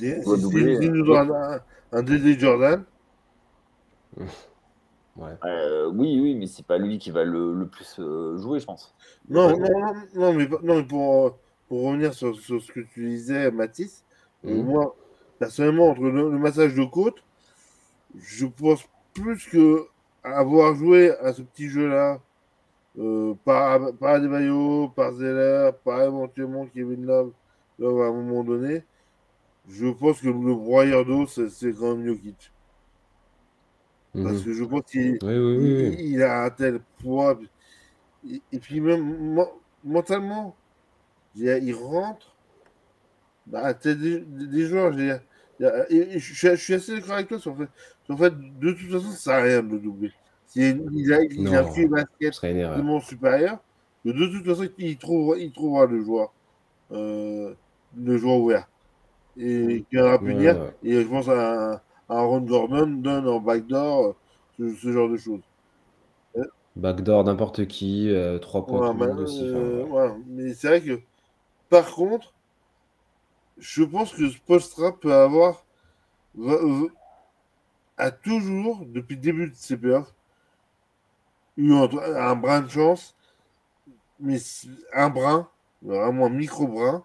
[0.00, 0.76] euh, doit doubler.
[0.76, 1.60] un,
[1.92, 2.84] un DD Jordan.
[5.16, 8.00] oui, oui, mais c'est pas lui qui va le, plus
[8.40, 8.94] jouer, je pense.
[9.28, 9.68] Non, non,
[10.14, 11.36] non, mais, non, mais pour,
[11.68, 14.04] pour revenir sur, sur, ce que tu disais, Mathis,
[14.42, 14.62] mhm.
[14.64, 14.96] moi,
[15.38, 17.22] personnellement, entre le, massage de côte,
[18.16, 19.86] je pense plus que
[20.22, 22.20] avoir joué à ce petit jeu-là
[22.96, 27.32] euh, par, par Adebayo, par Zeller, par éventuellement Kevin Love,
[27.78, 28.84] Love à un moment donné,
[29.68, 32.52] je pense que le broyeur d'eau, c'est quand même Jokic.
[34.12, 34.44] Parce mhm.
[34.44, 35.18] que je pense qu'il
[35.98, 37.36] il, a un tel poids.
[38.52, 39.44] Et, puis même
[39.82, 40.54] mentalement,
[41.34, 42.32] il rentre.
[43.46, 45.18] Bah, des, des, joueurs, je,
[45.60, 47.68] je, suis assez d'accord avec toi sur fait,
[48.04, 50.12] sur fait, de toute façon, ça sert à rien de le doubler
[50.56, 53.58] il a, il a fait basket de mon supérieur,
[54.04, 56.32] de toute façon, il, trouve, il trouvera le joueur,
[56.92, 57.54] euh,
[57.96, 58.68] le joueur ouvert.
[59.36, 64.14] Et qui aura pu dire, et je pense à, à Ron Gordon, donne en backdoor,
[64.56, 65.40] ce, ce genre de choses.
[66.76, 68.94] Backdoor, n'importe qui, euh, 3 points.
[68.94, 70.10] Ouais, aussi, euh, ouais.
[70.26, 71.00] Mais c'est vrai que,
[71.70, 72.32] par contre,
[73.58, 75.64] je pense que Postra peut avoir,
[77.96, 79.76] a toujours, depuis le début de ses
[81.56, 83.14] eu un, brin de chance,
[84.20, 84.38] mais
[84.92, 85.48] un brin,
[85.82, 87.04] vraiment un micro-brin,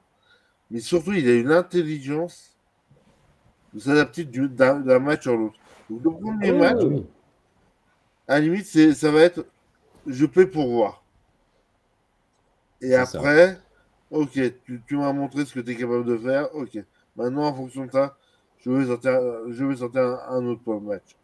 [0.72, 2.58] mais surtout il a une intelligence
[3.74, 5.60] de s'adapter d'un match à l'autre.
[5.90, 6.84] le premier ah match,
[8.28, 9.46] à la limite, ça va être
[10.06, 11.04] je peux pourvoir.
[12.82, 13.60] Et après,
[14.10, 14.40] ok,
[14.88, 16.80] tu, m'as montré ce que tu es capable de faire, ok.
[17.16, 18.18] Maintenant, en fonction de ça,
[18.60, 21.16] je vais sortir, je vais sortir un, autre point de match.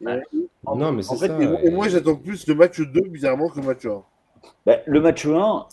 [0.00, 1.26] Non, mais c'est ça.
[1.40, 4.02] Et, moi, j'attends plus le match 2, bizarrement, que le match 1.
[4.66, 5.66] Bah, le match 1,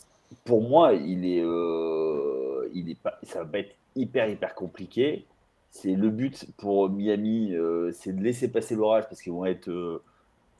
[0.44, 5.26] pour moi, il est, euh, il est pas, ça va être hyper, hyper compliqué.
[5.72, 9.70] C'est le but pour Miami, euh, c'est de laisser passer l'orage parce qu'ils vont être.
[9.70, 10.02] Euh,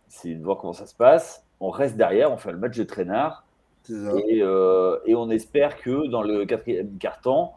[0.08, 1.46] c'est de voir comment ça se passe.
[1.60, 3.46] On reste derrière, on fait le match de traînard.
[3.90, 7.56] Et, euh, et, on espère que dans le quatrième quart-temps,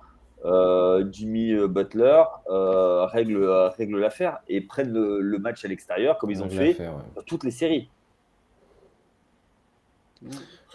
[1.10, 3.44] Jimmy Butler euh, règle,
[3.76, 6.76] règle l'affaire et prenne le, match à l'extérieur comme ils ont fait
[7.16, 7.88] dans toutes les séries.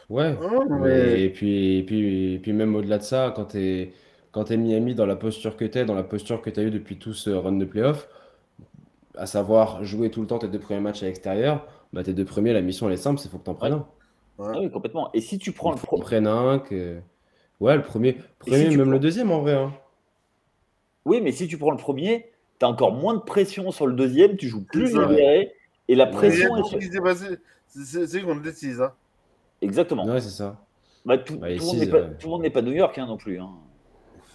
[0.09, 3.93] Ouais, ah, et, puis, et, puis, et puis même au-delà de ça, quand tu es,
[4.31, 6.63] quand es Miami dans la posture que tu es, dans la posture que tu as
[6.63, 8.07] eu depuis tout ce run de playoff,
[9.15, 12.25] à savoir jouer tout le temps tes deux premiers matchs à l'extérieur, bah, tes deux
[12.25, 13.87] premiers, la mission elle est simple, c'est faut que tu en prennes un.
[14.39, 15.11] Ah oui, complètement.
[15.13, 16.27] Et si tu prends le premier.
[16.27, 16.99] un, que...
[17.63, 19.53] Ouais, le premier, premier même le deuxième en vrai.
[19.53, 19.71] Hein.
[21.05, 23.93] Oui, mais si tu prends le premier, tu as encore moins de pression sur le
[23.93, 25.53] deuxième, tu joues plus libéré.
[25.87, 26.49] Et la pression.
[27.69, 28.81] C'est qu'on décise.
[28.81, 28.91] Hein.
[29.61, 30.05] Exactement.
[30.05, 30.57] Ouais, c'est ça.
[31.05, 33.39] Bah, tout, bah, tout, le monde n'est pas, New York hein, non plus.
[33.39, 33.51] Hein.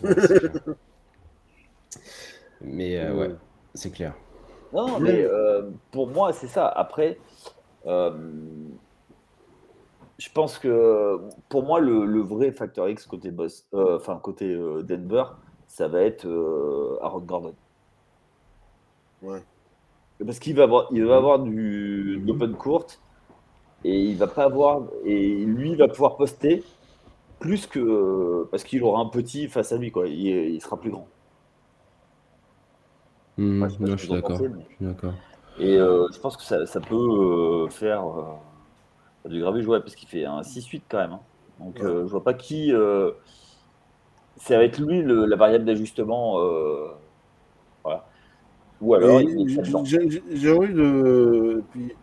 [2.62, 3.30] mais euh, ouais,
[3.74, 4.14] c'est clair.
[4.72, 6.66] Non, mais euh, pour moi, c'est ça.
[6.66, 7.18] Après,
[7.84, 8.10] euh,
[10.18, 15.24] je pense que pour moi, le, vrai facteur X côté boss, euh, enfin côté Denver,
[15.66, 16.26] ça va être
[17.02, 17.54] Aaron Gordon.
[19.22, 19.42] Ouais.
[20.24, 22.86] Parce qu'il va avoir, il va avoir du open court
[23.84, 26.64] et il va pas avoir et lui va pouvoir poster
[27.38, 30.08] plus que parce qu'il aura un petit face à lui quoi.
[30.08, 31.06] il sera plus grand.
[33.38, 35.14] Mmh, je, suis d'accord.
[35.60, 38.22] Et euh, je pense que ça, ça peut euh, faire euh,
[39.28, 41.12] du gravé jouer parce qu'il fait un 6-8 quand même.
[41.12, 41.20] Hein.
[41.60, 42.72] Donc je vois pas qui.
[44.36, 46.38] c'est avec lui le, la variable d'ajustement.
[47.82, 48.06] voilà.
[48.80, 49.20] Ou alors.
[49.20, 51.62] J'ai envie de.
[51.72, 51.94] Puis,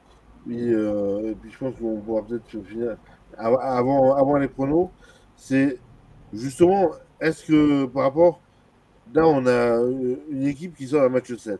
[0.45, 0.73] puis,
[1.41, 2.97] puis je pense qu'on pourra peut-être finir
[3.38, 4.89] avant, avant les pronos.
[5.38, 5.79] C'est
[6.33, 8.41] justement, est-ce que par rapport
[9.13, 11.59] Là, on a euh, une équipe qui sort un match 7.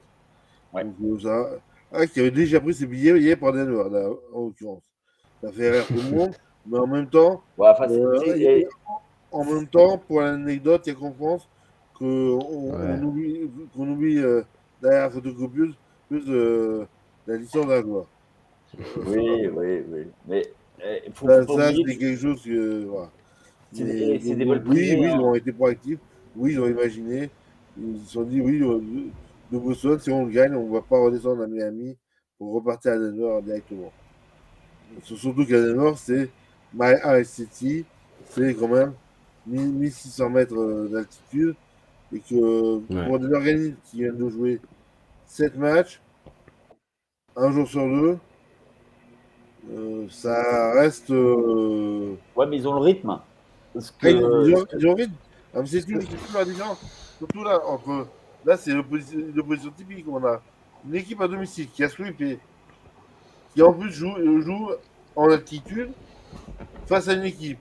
[0.74, 1.60] Donc, euh, ça,
[1.92, 4.84] ah, qui avait déjà pris ses billets hier par Denver, là, en l'occurrence.
[5.46, 6.32] Ça fait rire tout le monde,
[6.68, 8.64] mais en même temps, euh,
[9.32, 11.48] en même temps, pour l'anecdote, il y a qu'on pense
[11.94, 14.16] qu'on on oublie, qu'on oublie
[14.82, 15.76] derrière la photocopieuse
[16.10, 16.26] plus
[17.28, 18.08] la licence d'un joueur.
[19.08, 20.08] Oui, oui, oui.
[20.28, 20.42] Mais
[21.06, 22.86] il faut, ça, ça c'est quelque chose que.
[22.86, 23.12] Voilà.
[23.72, 25.20] C'est des, des Oui, oui, ils hein.
[25.20, 26.00] ont été proactifs.
[26.36, 27.30] Oui, ils ont imaginé.
[27.78, 31.44] Ils se sont dit, oui, de Boston, si on gagne, on ne va pas redescendre
[31.44, 31.98] à Miami
[32.38, 33.92] pour repartir à Denver directement.
[35.04, 36.30] Surtout qu'à Denver, c'est
[36.74, 37.86] My City,
[38.30, 38.94] c'est quand même
[39.48, 41.56] 1600 mètres euh, d'altitude.
[42.14, 44.62] Et que pour des organismes qui viennent de jouer
[45.26, 46.00] 7 matchs,
[47.36, 48.18] un jour sur deux,
[49.72, 51.12] euh, ça reste.
[51.12, 53.20] Euh, ouais, mais ils ont le rythme.
[53.74, 54.08] Parce que...
[54.08, 54.24] ils,
[54.56, 55.14] ont, ils ont le rythme.
[55.54, 57.16] Ah, c'est tout, tout la différence.
[57.18, 58.08] Surtout là, entre.
[58.46, 60.06] Là, c'est l'opposition typique.
[60.08, 60.42] On a
[60.86, 62.40] une équipe à domicile qui a sweepé,
[63.56, 64.72] qui en plus joue, joue
[65.16, 65.92] en altitude
[66.86, 67.60] face à une équipe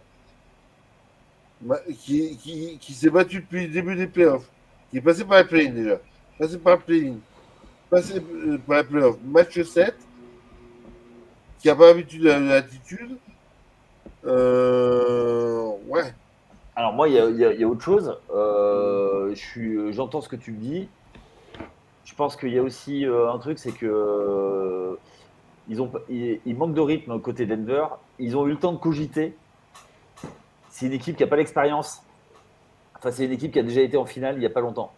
[1.98, 4.50] qui, qui, qui s'est battue depuis le début des playoffs,
[4.90, 5.98] qui est passée par la play déjà,
[6.38, 7.12] passée par la play
[7.90, 9.94] passée euh, par la playoff, match 7,
[11.58, 13.16] qui n'a pas l'habitude de l'altitude.
[14.26, 16.12] Euh, ouais.
[16.76, 18.18] Alors moi, il y, a, autre chose.
[18.34, 19.34] Euh,
[19.92, 20.88] j'entends ce que tu me dis.
[22.04, 23.86] Je pense qu'il y a aussi euh, un truc, c'est que
[25.68, 27.86] ils, ont, ils, manquent de rythme côté Denver.
[28.18, 29.36] Ils ont eu le temps de cogiter.
[30.70, 32.02] C'est une équipe qui n'a pas l'expérience.
[32.96, 34.92] Enfin, c'est une équipe qui a déjà été en finale il n'y a pas longtemps.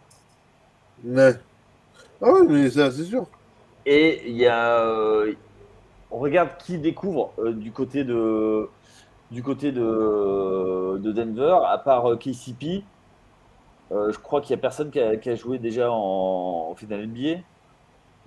[1.03, 1.33] Ouais.
[2.21, 3.25] Ah oui, mais ça, c'est sûr.
[3.85, 4.83] Et il y a.
[6.11, 8.69] on regarde qui découvre du côté de
[9.31, 12.83] du côté de, de Denver, à part euh, KCP.
[13.91, 17.41] Euh, je crois qu'il n'y a personne qui a, joué déjà en, finale NBA.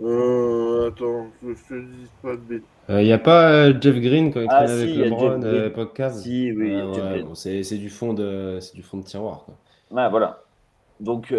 [0.03, 2.67] Euh, attends, je te dis pas de bêtises.
[2.89, 6.75] Il n'y a pas Jeff Green quand il ah, avec LeBron à l'époque Si, oui.
[7.35, 9.45] c'est du fond de c'est du fond de tiroir.
[9.45, 9.55] Quoi.
[9.97, 10.43] Ah, voilà.
[11.01, 11.35] Donc,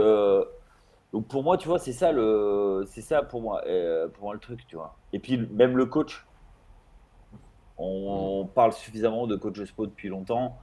[1.14, 3.64] donc pour moi, tu vois, c'est ça le c'est ça pour moi
[4.14, 4.96] pour moi le truc, tu vois.
[5.12, 6.26] Et puis même le coach,
[7.78, 10.58] on, parle suffisamment de coach Spo depuis longtemps.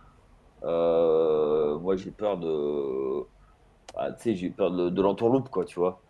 [0.65, 3.25] Euh, moi, j'ai peur de.
[3.97, 6.01] Ah, tu sais, j'ai peur de, l'entourloupe, quoi, tu vois.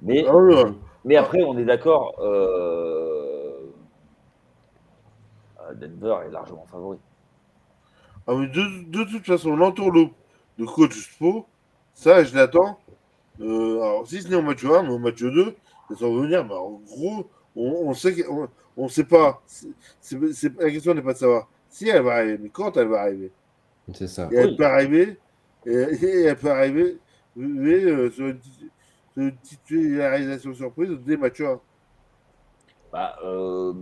[0.00, 0.66] Mais, ah
[1.04, 2.14] mais après, on est d'accord.
[2.20, 3.60] Euh,
[5.74, 6.98] Denver est largement favori.
[8.26, 10.12] Ah, mais de, toute façon, l'entourloupe
[10.58, 11.46] de coach Spo,
[11.94, 12.78] ça, je l'attends.
[13.40, 15.54] Euh, alors, si ce n'est au match 1, mais au match 2,
[15.90, 16.44] ça va venir.
[16.44, 19.42] Mais en gros, on, sait qu'on ne sait pas.
[20.58, 23.32] la question n'est pas de savoir si elle va arriver, mais quand elle va arriver.
[23.94, 24.28] C'est ça.
[24.30, 25.18] Et elle peut arriver,
[25.66, 26.98] et, elle peut arriver
[27.38, 28.38] euh, sur, une,
[29.42, 31.42] titularisation surprise des matchs
[32.92, 33.72] bah, euh,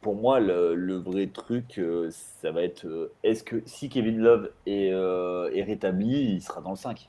[0.00, 4.50] pour moi, le, vrai truc, euh, ça va être euh, est-ce que si Kevin Love
[4.66, 7.08] est, euh, est, rétabli, il sera dans le 5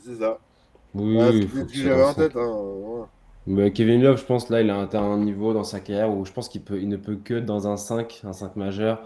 [0.00, 0.38] C'est ça.
[0.94, 1.18] Oui,
[1.52, 2.36] c'est ce que en tête.
[2.36, 6.24] Hein, Kevin Love, je pense, là, il a atteint un niveau dans sa carrière où
[6.24, 9.02] je pense qu'il peut, il ne peut que dans un 5, un 5 majeur.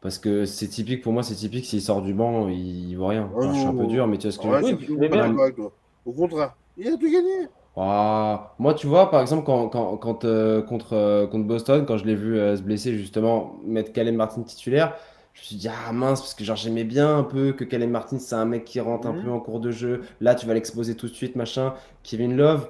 [0.00, 3.08] Parce que c'est typique, pour moi, c'est typique, s'il sort du banc, il, ne voit
[3.08, 3.30] rien.
[3.40, 5.72] je suis un peu dur, mais tu vois ce que je veux dire.
[6.04, 7.48] Au contraire, il a tout gagné.
[7.76, 11.96] Ah, moi, tu vois, par exemple, quand, quand, quand, euh, contre, euh, contre Boston, quand
[11.96, 14.94] je l'ai vu euh, se blesser, justement, mettre Caleb Martin titulaire,
[15.32, 17.90] je me suis dit, ah mince, parce que genre j'aimais bien un peu que Caleb
[17.90, 19.24] Martin, c'est un mec qui rentre un mhm.
[19.24, 20.02] peu en cours de jeu.
[20.20, 21.74] Là, tu vas l'exposer tout de suite, machin.
[22.04, 22.68] Kevin Love,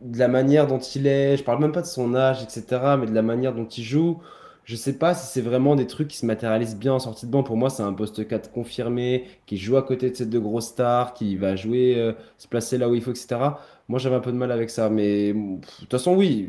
[0.00, 2.64] de la manière dont il est, je parle même pas de son âge, etc.,
[3.00, 4.20] mais de la manière dont il joue.
[4.64, 7.30] Je sais pas si c'est vraiment des trucs qui se matérialisent bien en sortie de
[7.30, 7.42] banc.
[7.42, 10.68] Pour moi, c'est un poste 4 confirmé, qui joue à côté de ces deux grosses
[10.68, 13.38] stars, qui va jouer, se placer là où il faut, etc.
[13.88, 16.48] Moi, j'avais un peu de mal avec ça, mais de toute façon, oui,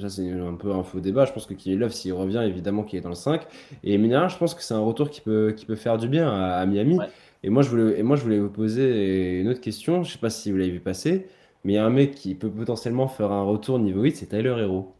[0.00, 1.24] ça c'est un peu un faux débat.
[1.24, 3.46] Je pense que Kevin Love, s'il revient, évidemment qu'il est dans le 5.
[3.82, 6.30] Et Minera, je pense que c'est un retour qui peut, qui peut faire du bien
[6.30, 6.98] à, Miami.
[7.42, 10.02] Et, moi, je voulais, et moi, je voulais vous poser une autre question.
[10.04, 11.26] Je sais pas si vous l'avez vu passer,
[11.64, 14.26] mais il y a un mec qui peut potentiellement faire un retour niveau 8, c'est
[14.26, 14.94] Tyler Hero.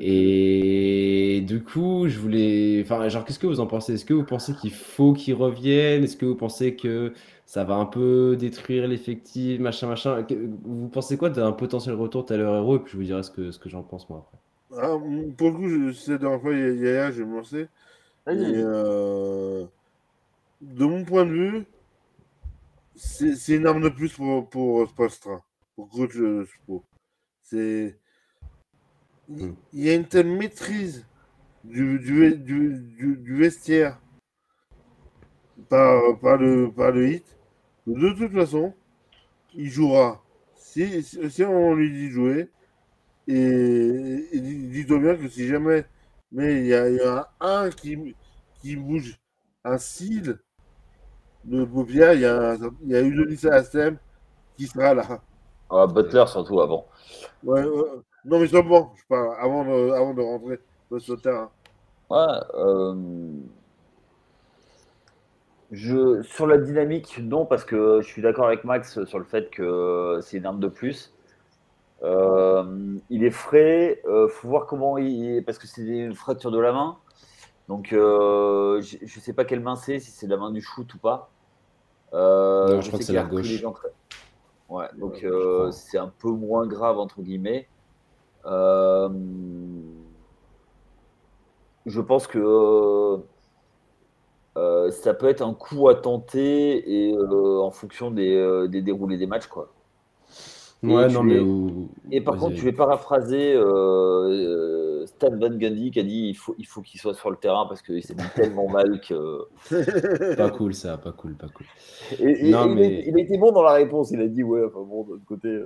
[0.00, 2.82] Et du coup, je voulais.
[2.82, 3.94] Enfin, genre, qu'est-ce que vous en pensez?
[3.94, 6.04] Est-ce que vous pensez qu'il faut qu'il revienne?
[6.04, 7.12] Est-ce que vous pensez que
[7.46, 10.26] ça va un peu détruire l'effectif, machin, machin?
[10.64, 12.76] Vous pensez quoi d'un potentiel retour de l'heure héros?
[12.76, 14.38] Et puis je vous dirai ce que, ce que j'en pense moi après.
[14.82, 14.98] Ah,
[15.36, 17.68] pour le coup, je, c'est la dernière fois, Yaya, j'ai lancé.
[18.26, 19.64] Euh,
[20.60, 21.64] de mon point de vue,
[22.96, 25.42] c'est, c'est une arme de plus pour, pour Spolstra,
[25.76, 26.82] pour coach Spo.
[27.42, 27.96] C'est.
[29.28, 29.52] Hmm.
[29.72, 31.06] Il y a une telle maîtrise
[31.64, 33.98] du, du, du, du vestiaire
[35.68, 37.34] par, par, le, par le hit
[37.86, 38.72] de toute façon,
[39.54, 40.22] il jouera.
[40.56, 42.50] Si, si on lui dit jouer,
[43.28, 45.86] et, dis-toi bien que si jamais
[46.32, 48.16] mais il y, a un qui,
[48.60, 49.20] qui bouge
[49.62, 50.40] un cil
[51.44, 53.98] de paupière, il y a, il y a Udonis Assem
[54.56, 55.22] qui sera là.
[55.70, 56.88] Ah, Butler surtout avant.
[57.44, 57.62] Ouais,
[58.24, 60.60] non mais c'est bon, je parle avant de, avant de rentrer
[60.98, 61.50] sur le terrain.
[62.10, 62.18] Ouais,
[62.54, 62.94] euh,
[65.72, 69.50] je, sur la dynamique, non, parce que je suis d'accord avec Max sur le fait
[69.50, 71.14] que c'est une arme de plus.
[72.02, 76.14] Euh, il est frais, il euh, faut voir comment il est, parce que c'est une
[76.14, 76.98] fracture de la main.
[77.68, 80.92] Donc, euh, je ne sais pas quelle main c'est, si c'est la main du shoot
[80.92, 81.30] ou pas.
[82.12, 83.64] non, je, crois que c'est la gauche.
[84.68, 85.24] Ouais, donc
[85.72, 87.68] c'est un peu moins grave, entre guillemets.
[91.86, 93.18] Je pense que
[94.56, 98.82] euh, ça peut être un coup à tenter et euh, en fonction des, euh, des,
[98.82, 99.72] déroulés des matchs quoi.
[100.82, 101.40] Ouais, non, mais
[102.12, 103.54] et par contre, je vais paraphraser
[105.06, 107.64] Stan Van Gundy qui a dit il faut il faut qu'il soit sur le terrain
[107.66, 110.36] parce qu'il s'est mis tellement mal que.
[110.36, 111.64] pas cool ça, pas cool, pas cool.
[112.20, 113.02] Et, non, mais...
[113.06, 114.10] il, a, été bon dans la réponse.
[114.10, 115.58] Il a dit ouais, enfin bon, de l'autre côté.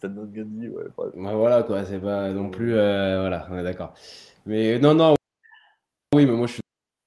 [0.00, 1.34] Stan ouais.
[1.34, 3.94] voilà quoi, c'est pas non plus voilà, on est d'accord.
[4.46, 5.14] Mais non non.
[6.14, 6.62] Oui, mais moi je suis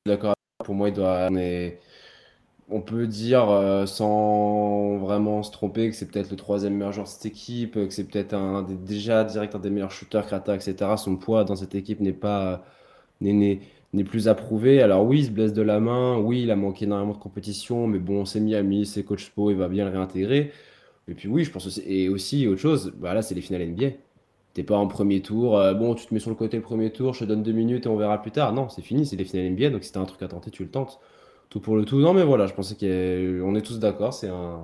[0.06, 1.30] d'accord pour moi, il doit.
[2.70, 7.06] On peut dire euh, sans vraiment se tromper que c'est peut-être le troisième meilleur joueur
[7.06, 10.56] de cette équipe, que c'est peut-être un des, déjà direct un des meilleurs shooters, Krata,
[10.56, 10.76] etc.
[10.98, 12.64] Son poids dans cette équipe n'est pas
[13.22, 13.60] n'est
[14.06, 14.82] plus approuvé.
[14.82, 17.88] Alors oui, il se blesse de la main, oui, il a manqué énormément de compétition,
[17.88, 20.52] mais bon, c'est Miami, c'est coach Spo, il va bien le réintégrer.
[21.08, 23.68] Et puis oui, je pense aussi, et aussi autre chose, bah là c'est les finales
[23.68, 23.88] NBA.
[24.54, 26.92] T'es pas en premier tour, euh, bon, tu te mets sur le côté le premier
[26.92, 28.54] tour, je te donne deux minutes et on verra plus tard.
[28.54, 30.64] Non, c'est fini, c'est les finales NBA, donc si t'as un truc à tenter, tu
[30.64, 31.00] le tentes.
[31.50, 32.00] Tout pour le tout.
[32.00, 34.62] Non, mais voilà, je pensais qu'on est tous d'accord, c'est un.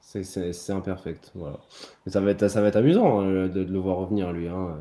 [0.00, 1.30] C'est imperfect.
[1.36, 1.60] Voilà.
[2.04, 4.48] Mais ça va être, ça va être amusant hein, de, le voir revenir, lui.
[4.48, 4.76] Hein.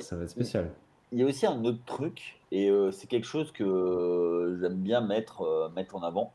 [0.00, 0.70] ça va être spécial.
[1.10, 5.02] Il y a aussi un autre truc, et euh, c'est quelque chose que j'aime bien
[5.02, 6.32] mettre, euh, mettre en avant.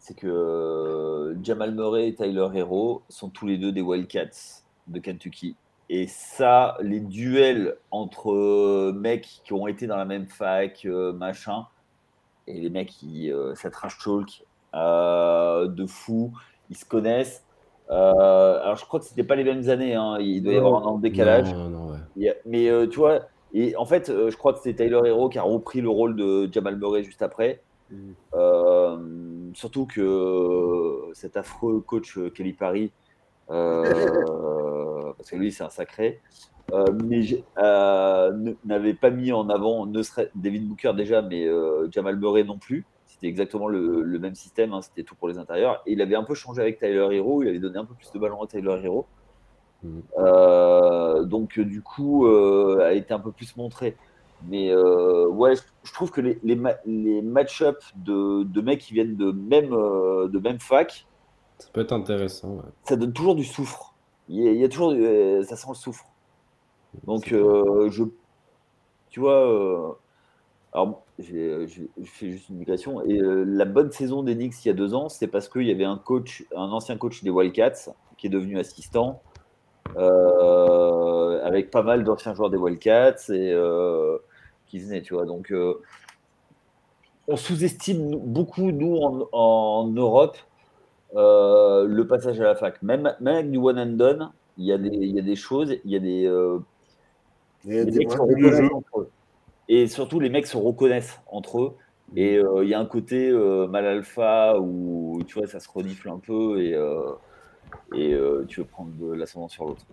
[0.00, 5.56] C'est que Jamal Murray et Tyler Hero sont tous les deux des Wildcats de Kentucky.
[5.92, 11.12] Et ça, les duels entre euh, mecs qui ont été dans la même fac, euh,
[11.12, 11.66] machin,
[12.46, 16.32] et les mecs qui, euh, ça trash talk de fou,
[16.70, 17.44] ils se connaissent.
[17.88, 20.86] alors je crois que c'était pas les mêmes années, hein, il doit y avoir un
[20.86, 21.52] an de décalage.
[22.46, 25.80] mais tu vois, et en fait, je crois que c'était Tyler Hero qui a repris
[25.80, 27.62] le rôle de Jamal Murray juste après.
[27.90, 28.12] Mm.
[29.54, 32.92] Surtout que cet affreux coach Kelly Paris
[33.48, 36.20] parce que lui, c'est un sacré.
[36.72, 37.22] Euh, mais
[37.58, 42.44] euh, n'avait pas mis en avant ne serait David Booker déjà, mais euh, Jamal Murray
[42.44, 42.84] non plus.
[43.06, 45.82] C'était exactement le, même système, hein, c'était tout pour les intérieurs.
[45.86, 48.10] Et il avait un peu changé avec Tyler Hero, il avait donné un peu plus
[48.12, 49.06] de ballon à Tyler Hero.
[50.18, 53.96] Euh, donc, du coup, euh, a été un peu plus montré.
[54.48, 59.16] Mais euh, ouais, je, trouve que les, les, les match-up de, de, mecs qui viennent
[59.16, 61.06] de même, de même fac,
[61.58, 62.62] ça peut être intéressant.
[62.84, 63.94] Ça donne toujours du soufre.
[64.28, 64.92] Il y a, toujours,
[65.44, 66.06] ça sent le soufre.
[67.04, 68.04] Donc, je,
[69.10, 69.98] tu vois,
[70.72, 71.66] alors j'ai
[72.04, 73.02] fait juste une migration.
[73.02, 75.84] Et la bonne saison d'Enix il y a deux ans, c'est parce qu'il y avait
[75.84, 79.20] un coach, un ancien coach des Wildcats qui est devenu assistant
[79.96, 84.18] euh, avec pas mal d'anciens joueurs des Wildcats et euh,
[84.70, 85.26] qui venaient, tu vois.
[85.26, 85.80] Donc, euh,
[87.28, 88.96] on sous-estime beaucoup, nous,
[89.32, 90.36] en, Europe,
[91.14, 92.82] le passage à la fac.
[92.82, 95.36] Même, même avec du one and done, il y, a des, il y a des
[95.36, 96.30] choses, il y a des.
[97.64, 99.10] Il y a des entre eux.
[99.68, 101.76] Et surtout, les mecs se reconnaissent entre eux.
[102.16, 103.30] Et il y a un côté
[103.68, 106.74] mal alpha où tu vois, ça se renifle un peu et,
[107.94, 109.84] et euh, tu veux prendre de l'ascendant sur l'autre.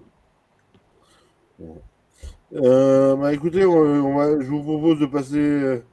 [2.53, 5.83] Euh, bah écoutez, on va, je vous propose de passer euh,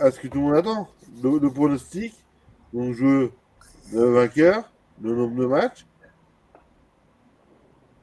[0.00, 0.88] à, ce que tout le monde attend,
[1.22, 2.14] le, pronostic.
[2.72, 3.30] Donc, je
[3.92, 4.70] le vainqueur,
[5.02, 5.86] le nombre de matchs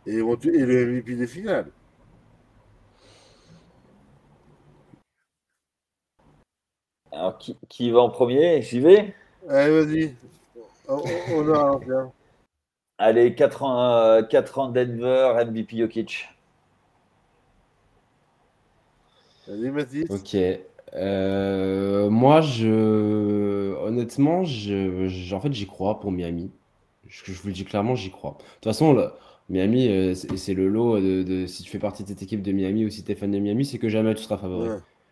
[0.06, 0.22] et, et
[0.66, 1.72] le MVP des finales.
[7.12, 8.62] Alors, qui, qui va en premier?
[8.62, 9.13] J'y vais
[9.50, 10.16] Allez, vas-y.
[10.88, 12.12] On, a un,
[12.98, 16.33] Allez, 4 ans, 4 euh, ans Denver, MVP Jokic.
[19.47, 20.06] Vas-y, Mathis.
[20.10, 20.38] Ok.
[20.95, 26.51] Euh, moi, je, honnêtement, je, en fait, j'y crois pour Miami.
[27.08, 28.38] Je, vous le dis clairement, j'y crois.
[28.39, 29.10] De toute façon,
[29.49, 32.86] Miami, euh, c'est le lot de, si tu fais partie de cette équipe de Miami
[32.86, 34.69] ou si tu es fan de Miami, c'est que jamais tu seras favori.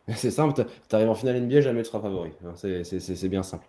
[0.15, 2.31] C'est simple, tu arrives en finale NBA, jamais tu seras favori.
[2.43, 3.65] Hein, c'est bien simple.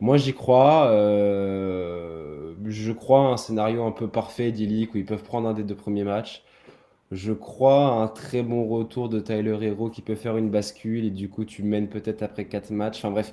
[0.00, 0.86] Moi, j'y crois.
[0.86, 5.54] Euh, je crois à un scénario un peu parfait, idyllique, où ils peuvent prendre un
[5.54, 6.44] des deux premiers matchs.
[7.12, 11.04] Je crois à un très bon retour de Tyler Hero qui peut faire une bascule
[11.04, 12.98] et du coup, tu mènes peut-être après quatre matchs.
[12.98, 13.32] Enfin bref,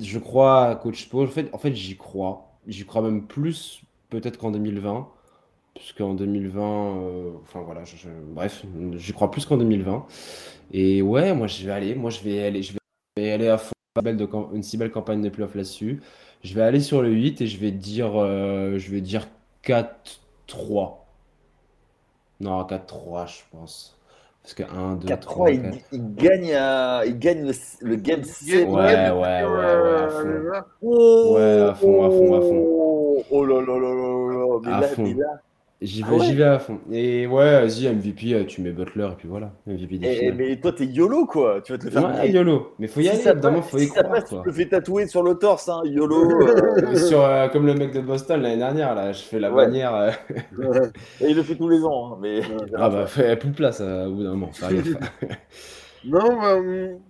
[0.00, 1.26] je crois à Coach Paul.
[1.26, 2.58] En fait, en fait j'y crois.
[2.66, 5.08] J'y crois même plus peut-être qu'en 2020
[5.74, 7.82] puisqu'en 2020, euh, enfin voilà,
[8.32, 10.06] bref, j'y crois plus qu'en 2020.
[10.72, 12.72] Et ouais, moi je vais aller, moi je vais aller, je
[13.16, 13.72] vais aller à fond
[14.52, 16.02] une si belle campagne de playoff là-dessus.
[16.42, 19.28] Je vais aller sur le 8 et je vais dire, euh, je vais dire
[19.64, 21.05] 4-3.
[22.40, 23.96] Non, 4-3, je pense.
[24.42, 28.22] Parce que 1, 2, 4, 3, il, il, gagne, à, il gagne le, le game
[28.22, 28.68] 7.
[28.68, 31.34] Ouais, ouais, ouais, ouais, à fond.
[31.34, 33.24] Ouais, à fond, à fond, à fond.
[33.30, 34.60] Oh là là là là là.
[34.62, 35.02] Mais à là, fond.
[35.02, 35.40] Mais là,
[35.82, 36.80] J'y ah vais, j'y vais à fond.
[36.90, 39.52] Et ouais, vas-y, MVP, euh, tu mets Butler et puis voilà.
[39.66, 41.60] MVP des et, mais toi, t'es YOLO, quoi.
[41.62, 42.14] Tu vas te le faire.
[42.18, 42.72] Ouais, YOLO.
[42.78, 44.08] Mais faut y aller, évidemment, faut y croire.
[44.08, 44.40] Passe, quoi.
[44.40, 46.46] Tu le fais tatouer sur le torse, hein, YOLO.
[46.46, 46.94] Euh...
[46.94, 49.66] sur, euh, comme le mec de Boston l'année dernière, là, je fais la ouais.
[49.66, 49.94] bannière.
[49.94, 50.10] Euh...
[51.20, 52.12] et il le fait tous les ans.
[52.12, 52.40] Hein, mais...
[52.74, 54.50] Ah bah, fait plus de place au bout d'un moment.
[56.04, 56.56] non, bah,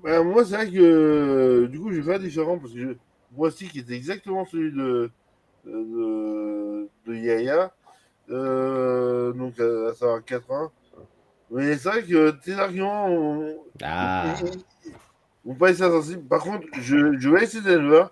[0.03, 2.89] bah, moi, c'est vrai que du coup, j'ai fait différent parce que je...
[3.37, 5.11] moi aussi, qui était exactement celui de,
[5.65, 7.73] de, de Yaya.
[8.31, 10.71] Euh, donc à, savoir 4-1.
[11.51, 14.35] Mais c'est vrai que tes arguments ont, ah.
[15.59, 16.25] pas été sensibles.
[16.25, 18.07] Par contre, je, je vais essayer Denver,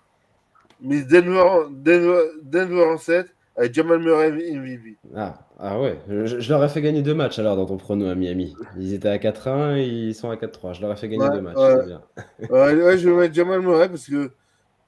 [0.80, 4.96] mais Denver, Denver, Denver en 7 avec Jamal Murray MVP.
[5.16, 8.06] Ah, ah ouais, je, je, leur ai fait gagner deux matchs alors dans ton prono
[8.06, 8.54] à Miami.
[8.76, 10.74] Ils étaient à 4-1 et ils sont à 4-3.
[10.74, 11.56] Je leur ai fait gagner ouais, deux matchs.
[11.56, 11.86] Ouais.
[11.86, 12.02] Bien.
[12.50, 14.28] ouais, ouais, je vais mettre Jamal Murray parce que je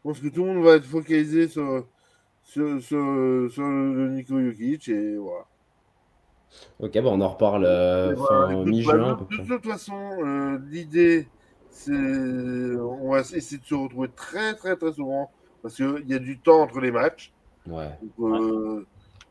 [0.02, 1.84] pense que tout le monde va être focalisé sur
[2.46, 5.44] sur, sur, sur le Nico Jokic et voilà.
[6.78, 9.18] Ok, bon, on en reparle euh, fin mi-juin.
[9.30, 11.28] De, de, toute façon, euh, l'idée,
[11.70, 11.92] c'est.
[11.92, 15.30] On va essayer de se retrouver très, très, très souvent
[15.62, 17.32] parce qu'il y a du temps entre les matchs.
[17.66, 17.90] Ouais.
[18.16, 18.86] Donc, euh,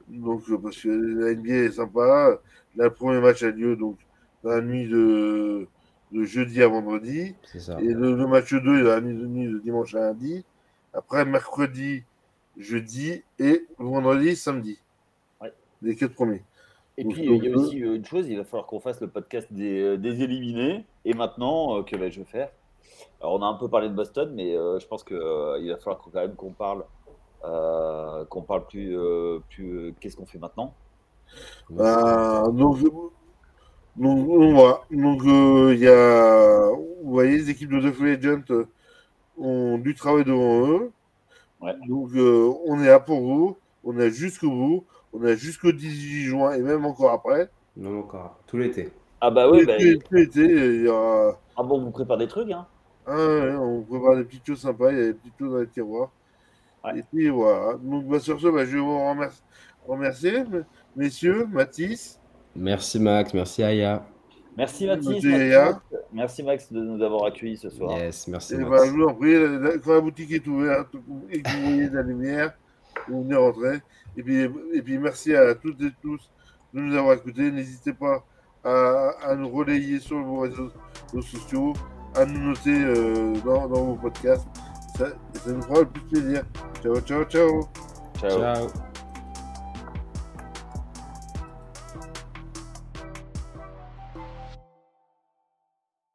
[0.09, 2.37] donc, parce que la NBA est sympa.
[2.75, 3.97] Le premier match a lieu donc,
[4.43, 5.67] dans la nuit de,
[6.11, 7.33] de jeudi à vendredi.
[7.57, 7.79] Ça.
[7.79, 10.43] Et le, le, match 2 est dans la nuit de dimanche à lundi.
[10.93, 12.03] Après, mercredi,
[12.57, 14.79] jeudi et vendredi, samedi.
[15.41, 15.53] Ouais.
[15.81, 16.43] Les quatre premiers.
[16.97, 19.07] Et Donc, puis, il y a aussi une chose, il va falloir qu'on fasse le
[19.07, 20.85] podcast des, euh, des éliminés.
[21.03, 22.49] Et maintenant, euh, que vais-je faire?
[23.19, 25.77] Alors, on a un peu parlé de Boston, mais euh, je pense qu'il euh, va
[25.77, 26.85] falloir quand même qu'on parle,
[27.43, 28.95] euh, qu'on parle plus,
[29.49, 30.73] plus qu'est-ce qu'on fait maintenant?
[31.69, 32.79] Donc,
[33.97, 34.81] donc, voilà.
[34.91, 38.65] Donc, il y a, vous voyez, les équipes de The Free Agent
[39.37, 40.91] ont du travail devant eux.
[41.65, 41.73] Ouais.
[41.87, 43.57] Donc, euh, on est là pour vous.
[43.83, 44.85] On est jusqu'au bout.
[45.13, 47.49] On est jusqu'au 18 juin et même encore après.
[47.75, 48.39] Non, encore.
[48.47, 48.91] Tout l'été.
[49.21, 49.65] Ah, bah oui.
[49.65, 50.43] Bah, tout l'été.
[50.43, 51.39] Il y aura...
[51.57, 52.65] Ah bon, on vous prépare des trucs, hein?
[53.07, 54.91] Ah ouais, on prépare des petites choses sympas.
[54.91, 56.11] Il y a des petites choses dans les tiroirs.
[56.83, 56.99] Ouais.
[56.99, 57.73] Et puis voilà.
[57.81, 59.43] Donc, bah, sur ce, bah, je vais vous remercier.
[59.87, 60.43] remercier.
[60.95, 62.19] messieurs, Mathis.
[62.55, 64.05] Merci Max, merci Aya.
[64.57, 65.23] Merci Mathis.
[65.23, 65.55] Merci.
[65.55, 65.79] Max.
[66.13, 67.97] Merci Max de nous avoir accueillis ce soir.
[67.97, 68.69] Yes, merci Et Max.
[68.69, 69.33] bah, je vous en prie,
[69.83, 70.95] quand la boutique est ouverte
[71.29, 72.53] et que vous voyez de la lumière,
[73.09, 73.79] vous venez rentrer.
[74.17, 76.29] Et puis, et puis merci à toutes et tous
[76.73, 77.51] de nous avoir écoutés.
[77.51, 78.23] N'hésitez pas
[78.63, 80.71] à, à nous relayer sur vos réseaux,
[81.13, 81.73] réseaux sociaux,
[82.15, 84.47] à nous noter euh, dans, dans vos podcasts.
[84.97, 86.43] Ça, ça nous fera le plus plaisir.
[86.81, 87.61] Ciao, ciao, ciao.
[88.17, 88.39] Ciao.
[88.39, 88.94] Ciao.